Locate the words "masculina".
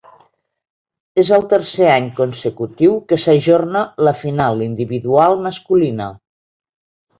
5.47-6.11